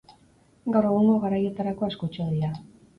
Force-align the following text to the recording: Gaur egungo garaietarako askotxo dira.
Gaur 0.77 0.89
egungo 0.93 1.19
garaietarako 1.27 1.89
askotxo 1.93 2.31
dira. 2.35 2.55